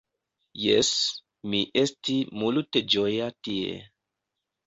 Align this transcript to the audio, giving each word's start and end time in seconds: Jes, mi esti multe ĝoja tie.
Jes, 0.61 0.87
mi 1.51 1.59
esti 1.83 2.17
multe 2.43 2.83
ĝoja 2.95 3.27
tie. 3.49 3.77